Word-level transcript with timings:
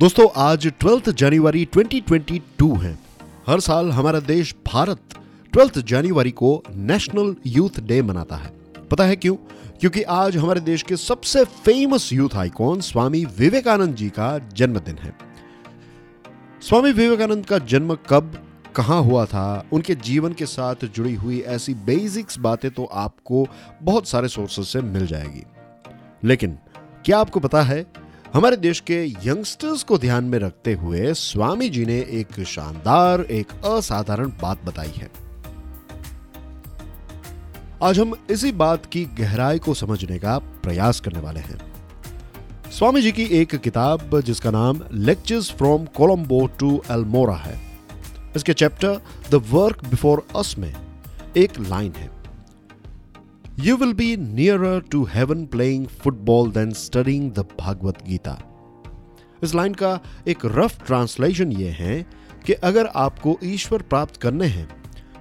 दोस्तों, 0.00 0.28
आज 0.36 0.66
ट्वेल्थ 0.66 1.10
जनवरी 1.10 1.68
2022 1.76 2.82
है। 2.82 2.98
हर 3.46 3.60
साल 3.60 3.90
हमारा 3.90 4.20
देश 4.20 4.54
भारत 4.72 4.98
ट्वेल्थ 5.52 5.78
जनवरी 5.78 6.30
को 6.30 6.62
नेशनल 6.74 7.36
यूथ 7.46 7.80
डे 7.80 8.02
मनाता 8.02 8.36
है। 8.36 8.52
पता 8.90 9.04
है 9.04 9.16
क्यों? 9.16 9.36
क्योंकि 9.80 10.02
आज 10.02 10.36
हमारे 10.36 10.60
देश 10.60 10.82
के 10.82 10.96
सबसे 10.96 11.44
famous 11.44 12.12
youth 12.12 12.36
icon 12.36 12.80
Swami 12.80 13.24
Vivekananda 13.24 13.94
ji 13.94 14.08
का 14.08 14.38
जन्मदिन 14.38 14.98
है। 14.98 15.14
स्वामी 16.62 16.92
विवेकानंद 16.92 17.46
का 17.46 17.58
जन्म 17.58 17.94
कब, 17.94 18.46
कहाँ 18.76 19.02
हुआ 19.02 19.24
था, 19.24 19.66
उनके 19.72 19.94
जीवन 19.94 20.32
के 20.32 20.46
साथ 20.46 20.74
जुड़ी 20.84 21.14
हुई 21.14 21.40
ऐसी 21.40 21.74
बेसिक्स 21.74 22.38
बातें 22.38 22.70
तो 22.70 22.84
आपको 22.84 23.46
बहुत 23.82 24.08
सारे 24.08 24.28
सोर्सेस 24.28 24.68
से 24.68 24.80
मिल 24.80 25.06
जाएगी। 25.06 25.42
लेकिन, 26.24 26.58
क्या 27.04 27.18
आपको 27.18 27.40
पता 27.40 27.62
है 27.62 28.09
हमारे 28.34 28.56
देश 28.56 28.80
के 28.80 29.06
यंगस्टर्स 29.06 29.82
को 29.82 29.98
ध्यान 29.98 30.24
में 30.24 30.38
रखते 30.38 30.72
हुए 30.72 31.14
स्वामी 31.14 31.68
जी 31.68 31.84
ने 31.84 31.96
एक 31.98 32.44
शानदार, 32.46 33.20
एक 33.20 33.52
असाधारण 33.64 34.28
बात 34.28 34.64
बताई 34.64 34.92
है। 34.96 35.10
आज 37.82 37.98
हम 37.98 38.14
इसी 38.30 38.52
बात 38.52 38.86
की 38.86 39.04
गहराई 39.04 39.58
को 39.58 39.74
समझने 39.74 40.18
का 40.18 40.38
प्रयास 40.38 41.00
करने 41.00 41.20
वाले 41.20 41.40
हैं। 41.40 41.58
स्वामी 42.70 43.02
जी 43.02 43.12
की 43.12 43.24
एक 43.24 43.54
किताब, 43.54 44.20
जिसका 44.20 44.50
नाम 44.50 44.80
lectures 44.92 45.52
from 45.52 45.84
Colombo 45.84 46.46
to 46.46 46.82
Almora 46.90 47.36
है। 47.36 47.60
इसके 48.36 48.52
chapter 48.52 49.00
the 49.30 49.42
work 49.50 49.84
before 49.84 50.26
us 50.36 50.54
में 50.58 50.74
एक 51.36 51.60
लाइन 51.60 51.92
है। 51.92 52.19
You 53.62 53.76
will 53.76 53.92
be 53.92 54.16
nearer 54.16 54.80
to 54.90 55.02
heaven 55.04 55.44
playing 55.46 55.86
football 55.86 56.50
than 56.50 56.70
studying 56.72 57.30
the 57.32 57.44
Bhagavad 57.60 57.98
Gita 58.02 58.36
इस 59.42 59.54
लाइन 59.54 59.74
का 59.74 60.00
एक 60.28 60.44
रफ 60.44 60.86
ट्रांसलेशन 60.86 61.52
ये 61.52 61.68
है 61.70 62.06
कि 62.46 62.52
अगर 62.52 62.86
आपको 62.96 63.36
ईश्वर 63.44 63.82
प्राप्त 63.82 64.16
करने 64.16 64.46
हैं 64.46 64.68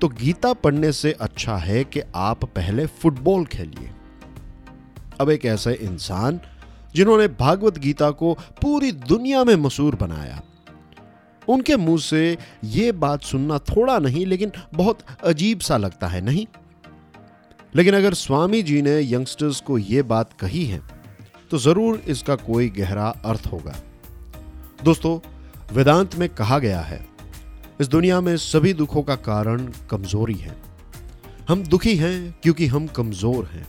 तो 0.00 0.08
गीता 0.08 0.52
पढ़ने 0.52 0.92
से 0.92 1.12
अच्छा 1.20 1.56
है 1.56 1.84
कि 1.84 2.00
आप 2.14 2.44
पहले 2.44 2.86
फुटबॉल 2.86 3.44
खेलिए। 3.44 3.90
अब 5.20 5.30
एक 5.30 5.44
ऐसे 5.46 5.72
इंसान 5.72 6.40
जिन्होंने 6.94 7.28
भागवत 7.40 7.78
गीता 7.78 8.10
को 8.10 8.34
पूरी 8.62 8.92
दुनिया 8.92 9.44
में 9.44 9.54
मशहूर 9.56 9.94
बनाया। 9.94 10.42
उनके 11.48 11.76
मुँह 11.76 11.98
से 11.98 12.38
यह 12.64 12.92
बात 12.92 13.22
सुनना 13.22 13.58
थोड़ा 13.58 13.98
नहीं, 13.98 14.26
लेकिन 14.26 14.52
बहुत 14.74 14.98
अजीब 15.24 15.60
सा 15.60 15.76
लगता 15.76 16.06
है, 16.06 16.20
नहीं? 16.20 16.46
लेकिन 17.72 17.94
अगर 17.94 18.14
स्वामी 18.14 18.62
जी 18.62 18.80
ने 18.82 19.00
यंगस्टर्स 19.00 19.60
को 19.60 19.78
यह 19.78 20.02
बात 20.04 20.32
कही 20.40 20.64
है 20.66 20.80
तो 21.50 21.58
ज़रूर 21.58 22.02
इसका 22.08 22.34
कोई 22.36 22.68
गहरा 22.70 23.08
अर्थ 23.24 23.46
होगा। 23.46 23.74
दोस्तों, 24.84 25.18
वेदांत 25.72 26.14
में 26.14 26.28
कहा 26.30 26.58
गया 26.58 26.80
है, 26.80 27.00
इस 27.80 27.88
दुनिया 27.88 28.20
में 28.20 28.36
सभी 28.36 28.72
दुखों 28.74 29.02
का 29.02 29.14
कारण 29.16 29.66
कमज़ोरी 29.90 30.34
है। 30.34 30.56
हम 31.48 31.62
दुखी 31.64 31.94
हैं 31.96 32.34
क्योंकि 32.42 32.66
हम 32.66 32.86
कमज़ोर 32.88 33.44
हैं। 33.44 33.66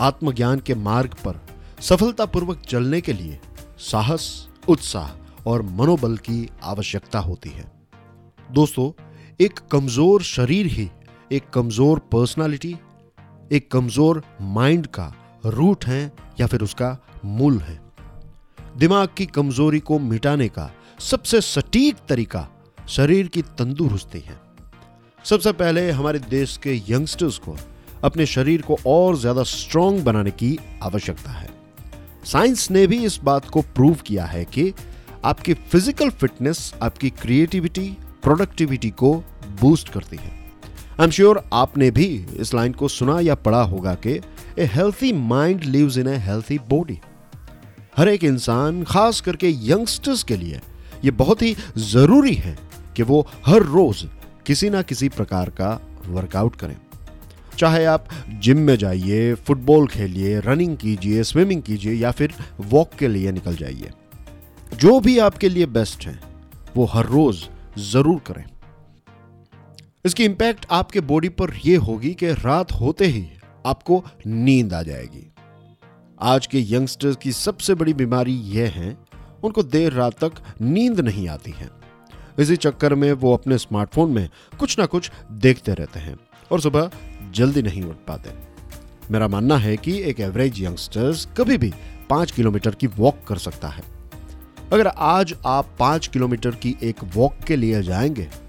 आत्मज्ञान 0.00 0.60
के 0.60 0.74
मार्ग 0.76 1.14
पर 1.24 1.40
सफलतापूर्वक 1.80 2.62
चलने 2.68 3.00
के 3.00 3.12
लिए 3.12 3.38
साहस, 3.82 4.48
उत्साह 4.68 5.48
और 5.48 5.62
मनोबल 5.62 6.16
की 6.18 6.48
आवश्यकता 6.64 7.18
होती 7.20 7.50
है। 7.50 7.64
दोस्तों, 8.50 8.90
एक 9.40 9.58
कमज़ोर 9.72 10.22
शरीर 10.24 10.66
ही 10.68 10.88
एक 11.32 11.50
कमज़ोर 11.50 11.98
पर्सनालिटी 12.12 12.76
एक 13.52 13.70
कमज़ोर 13.70 14.22
माइंड 14.40 14.86
का 14.86 15.12
रूट 15.46 15.84
है 15.84 16.12
या 16.40 16.46
फिर 16.46 16.62
उसका 16.62 16.96
मूल 17.24 17.58
है। 17.58 17.78
दिमाग 18.78 19.08
की 19.16 19.26
कमज़ोरी 19.26 19.80
को 19.80 19.98
मिटाने 19.98 20.48
का 20.48 20.70
सबसे 21.00 21.40
सटीक 21.40 21.96
तरीका 22.08 22.48
शरीर 22.88 23.26
की 23.26 23.42
तंदुरुस्ती 23.42 24.20
है। 24.20 24.38
सबसे 25.24 25.52
पहले 25.52 25.90
हमारे 25.90 26.18
देश 26.18 26.56
के 26.56 26.74
यंगस्टर्स 26.88 27.38
को 27.38 27.56
अपने 28.04 28.26
शरीर 28.26 28.62
को 28.62 28.76
और 28.86 29.16
ज़्यादा 29.16 29.42
स्ट्रांग 29.42 30.00
बनाने 30.00 30.30
की 30.30 30.58
आवश्यकता 30.82 31.30
है। 31.30 31.48
साइंस 32.24 32.70
ने 32.70 32.86
भी 32.86 33.04
इस 33.04 33.18
बात 33.24 33.48
को 33.48 33.62
प्रूव 33.62 33.94
किया 33.96 34.24
है 34.24 34.44
कि 34.44 34.72
आपकी 35.24 35.54
फ़िज़िकल 35.54 36.10
फिटनेस 36.10 36.72
आपकी 36.82 37.10
क्रिएटिविटी, 37.10 37.88
प्रोडक्टिविटी 38.22 38.90
को 38.90 39.14
बूस्ट 39.60 39.88
करती 39.88 40.16
है। 40.16 40.45
आई 41.00 41.04
एम 41.04 41.10
श्योर 41.10 41.42
आपने 41.52 41.90
भी 41.90 42.04
इस 42.40 42.52
लाइन 42.54 42.72
को 42.72 42.88
सुना 42.88 43.18
या 43.20 43.34
पढ़ा 43.34 43.60
होगा 43.62 43.94
कि 44.06 44.12
a 44.58 44.64
healthy 44.74 45.12
mind 45.12 45.64
lives 45.64 45.98
in 45.98 46.08
a 46.08 46.16
healthy 46.18 46.58
body 46.68 46.98
हर 47.96 48.08
एक 48.08 48.24
इंसान, 48.24 48.82
खास 48.84 49.20
करके 49.20 49.48
यंगस्टर्स 49.48 50.22
के 50.22 50.36
लिए 50.36 50.60
यह 51.04 51.10
बहुत 51.10 51.42
ही 51.42 51.54
ज़रूरी 51.78 52.34
है 52.34 52.56
कि 52.96 53.02
वो 53.02 53.20
हर 53.46 53.62
रोज 53.64 54.06
किसी 54.46 54.70
ना 54.70 54.82
किसी 54.82 55.08
प्रकार 55.08 55.50
का 55.50 55.78
वर्कआउट 56.06 56.56
करें। 56.56 56.76
चाहे 57.58 57.84
आप 57.84 58.08
जिम 58.42 58.58
में 58.58 58.76
जाइए 58.76 59.34
फुटबॉल 59.36 59.86
खेलिए 59.88 60.40
रनिंग 60.40 60.76
कीजिए 60.76 61.22
स्विमिंग 61.24 61.62
कीजिए 61.62 61.92
या 61.92 62.10
फिर 62.10 62.34
वॉक 62.60 62.94
के 62.98 63.08
लिए 63.08 63.32
निकल 63.32 63.56
जाइए। 63.56 63.90
जो 64.72 64.98
भी 65.00 65.18
आपके 65.18 65.48
लिए 65.48 65.66
बेस्ट 65.68 66.06
है, 66.06 66.18
वो 66.76 66.84
हर 66.84 67.06
रोज 67.06 67.48
ज़रूर 67.92 68.20
करें। 68.26 68.44
इसकी 70.06 70.24
इंपैक्ट 70.24 70.66
आपके 70.70 71.00
बॉडी 71.00 71.28
पर 71.28 71.52
यह 71.64 71.80
होगी 71.80 72.14
कि 72.14 72.26
रात 72.26 72.72
होते 72.72 73.06
ही 73.06 73.28
आपको 73.66 74.04
नींद 74.26 74.74
आ 74.74 74.82
जाएगी। 74.82 75.32
आज 76.20 76.46
के 76.46 76.74
यंगस्टर्स 76.74 77.16
की 77.16 77.32
सबसे 77.32 77.74
बड़ी 77.74 77.94
बीमारी 77.94 78.34
यह 78.34 78.70
है, 78.70 78.98
उनको 79.44 79.62
देर 79.62 79.92
रात 79.92 80.24
तक 80.24 80.32
नींद 80.60 81.00
नहीं 81.00 81.28
आती 81.28 81.50
है। 81.50 81.70
इसी 82.38 82.56
चक्कर 82.56 82.94
में 82.94 83.12
वो 83.12 83.34
अपने 83.34 83.58
स्मार्टफ़ोन 83.58 84.10
में 84.10 84.30
कुछ 84.58 84.78
ना 84.78 84.86
कुछ 84.86 85.10
देखते 85.32 85.74
रहते 85.74 85.98
हैं 85.98 86.16
और 86.52 86.60
सुबह 86.60 86.90
जल्दी 87.30 87.62
नहीं 87.62 87.82
उठ 87.82 87.96
पाते। 87.96 88.30
मेरा 89.10 89.28
मानना 89.28 89.56
है 89.56 89.76
कि 89.76 90.02
एक 90.02 90.20
एवरेज 90.20 90.62
यंगस्टर्स 90.62 91.28
कभी 91.36 91.58
भी 91.58 91.72
पाँच 92.10 92.30
किलोमीटर 92.30 92.74
की 92.74 92.86
वॉक 92.86 93.24
कर 93.28 93.36
सकता 93.36 93.68
है। 93.68 93.82
अगर 94.72 94.86
आज 94.86 95.34
आप 95.46 95.76
पाँच 95.78 96.06
किलोमीटर 96.06 96.50
की 96.50 96.76
एक 96.82 96.96
वॉक 97.04 97.38
के 97.46 97.56
लिए 97.56 97.82
जाएँगे 97.82 98.45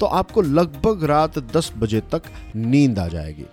तो 0.00 0.06
आपको 0.06 0.42
लगभग 0.42 1.04
रात 1.04 1.38
10 1.56 1.72
बजे 1.78 2.00
तक 2.12 2.22
नींद 2.56 2.98
आ 2.98 3.06
जाएगी। 3.08 3.46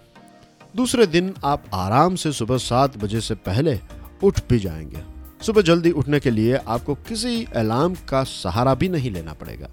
दूसरे 0.75 1.05
दिन 1.07 1.33
आप 1.45 1.63
आराम 1.73 2.15
से 2.15 2.31
सुबह 2.31 2.57
सात 2.57 2.97
बजे 2.97 3.21
से 3.21 3.35
पहले 3.35 3.79
उठ 4.23 4.39
भी 4.49 4.59
जाएँगे। 4.59 5.03
सुबह 5.41 5.61
जल्दी 5.61 5.91
उठने 5.91 6.19
के 6.19 6.29
लिए 6.29 6.55
आपको 6.57 6.95
किसी 7.07 7.43
अलार्म 7.55 7.95
का 8.09 8.23
सहारा 8.23 8.73
भी 8.75 8.89
नहीं 8.89 9.11
लेना 9.11 9.33
पड़ेगा। 9.33 9.69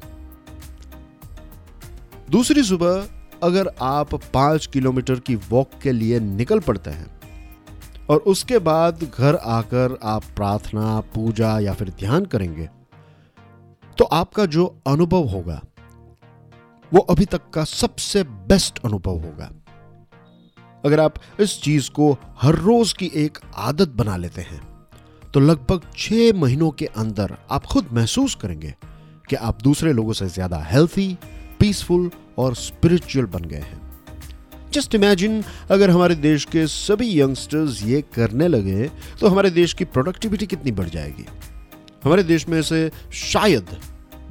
दूसरी 2.31 2.62
सुबह 2.62 3.06
अगर 3.43 3.71
आप 3.82 4.15
पाँच 4.34 4.66
किलोमीटर 4.66 5.21
की 5.21 5.34
वॉक 5.50 5.71
के 5.82 5.93
लिए 5.93 6.21
निकल 6.21 6.61
पड़ते 6.61 6.91
हैं 6.91 7.06
और 8.11 8.19
उसके 8.19 8.59
बाद 8.59 9.03
घर 9.19 9.34
आकर 9.34 9.99
आप 10.03 10.25
प्रार्थना, 10.37 11.00
पूजा 11.15 11.59
या 11.61 11.72
फिर 11.72 11.91
ध्यान 11.91 12.25
करेंगे 12.25 12.69
तो 13.99 14.05
आपका 14.05 14.47
जो 14.47 14.65
अनुभव 14.87 15.27
होगा 15.27 15.61
वो 16.93 17.01
अभी 17.01 17.25
तक 17.25 17.51
का 17.55 17.65
सबसे 17.65 18.23
बेस्ट 18.49 18.79
अनुभव 18.85 19.19
होगा। 19.19 19.51
अगर 20.85 21.01
आप 21.01 21.15
इस 21.41 21.61
चीज़ 21.63 21.91
को 21.91 22.11
हर 22.43 22.55
रोज 22.61 22.93
की 22.93 23.11
एक 23.17 23.39
आदत 23.61 23.89
बना 23.97 24.17
लेते 24.17 24.43
हैं 24.43 24.61
तो 25.35 25.41
लगभग 25.41 25.83
छह 25.97 26.33
महीनों 26.39 26.71
के 26.71 26.87
अंदर 26.87 27.37
आप 27.51 27.67
खुद 27.67 27.89
महसूस 27.93 28.35
करेंगे 28.35 28.75
कि 29.29 29.37
आप 29.39 29.63
दूसरे 29.63 29.93
लोगों 29.93 30.13
से 30.13 30.29
ज़्यादा 30.29 30.59
हेल्थी 30.65 31.17
पीसफुल 31.61 32.11
और 32.39 32.55
स्पिरिचुअल 32.55 33.27
बन 33.27 33.45
गए 33.45 33.57
हैं। 33.59 33.81
जस्ट 34.73 34.95
इमेजिन 34.95 35.43
अगर 35.71 35.91
हमारे 35.91 36.15
देश 36.17 36.45
के 36.45 36.67
सभी 36.67 37.21
यंगस्टर्स 37.21 37.83
ये 37.85 38.01
करने 38.15 38.49
लगे 38.49 38.88
तो 39.21 39.29
हमारे 39.29 39.50
देश 39.53 39.73
की 39.73 39.85
प्रोडक्टिविटी 39.87 40.47
कितनी 40.47 40.73
बढ़ 40.73 40.88
जाएगी। 40.88 41.27
हमारे 42.05 42.23
देश 42.25 42.49
में 42.49 42.61
से 42.62 42.91
शायद 43.12 43.77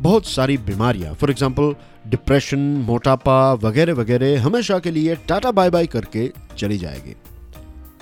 बहुत 0.02 0.26
सारी 0.26 0.58
बीमारियाँ 0.58 1.14
फॉर 1.14 1.30
एग्ज़ाम्पल 1.32 1.76
डिप्रेशन 2.10 2.60
मोटापा 2.86 3.54
वगैरह 3.54 3.94
वगैरह 3.94 4.42
हमेशा 4.42 4.78
के 4.80 4.92
लिए 4.92 5.16
टाटा 5.28 5.52
बाय 5.52 5.70
बाय 5.70 5.88
करके 5.88 6.28
चली 6.58 6.78
जाएगी। 6.78 7.16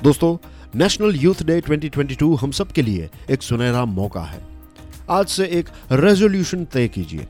दोस्तों 0.04 0.38
नेशनल 0.76 1.16
यूथ 1.16 1.44
डे 1.44 1.60
2022 1.62 2.38
हम 2.42 2.52
सब 2.52 2.72
के 2.72 2.82
लिए 2.82 3.10
एक 3.32 3.44
सुनहरा 3.44 3.84
मौका 3.88 4.22
है। 4.22 4.42
आज 5.10 5.28
से 5.28 5.48
एक 5.60 5.70
रेजोल्यूशन 5.94 6.66
तय 6.66 6.88
कीजिए 6.88 7.28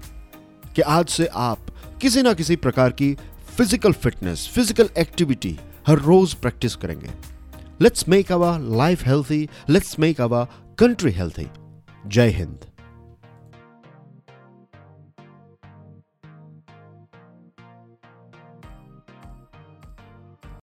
कि 0.75 0.81
आज 0.81 1.09
से 1.09 1.27
आप 1.39 1.71
किसी 2.01 2.21
ना 2.21 2.33
किसी 2.33 2.55
प्रकार 2.57 2.91
की 2.91 3.13
फ़िज़िकल 3.57 3.93
फिटनेस 3.93 4.47
फ़िज़िकल 4.55 4.89
एक्टिविटी 4.97 5.57
हर 5.87 5.99
रोज 6.01 6.33
प्रैक्टिस 6.35 6.75
करेंगे। 6.75 7.09
Let's 7.81 8.07
make 8.09 8.31
our 8.31 8.59
life 8.77 9.07
healthy 9.07 9.47
let's 9.69 9.99
make 9.99 10.21
our 10.21 10.47
country 10.79 11.11
healthy 11.11 11.47
जय 12.07 12.29
हिंद। 12.31 12.65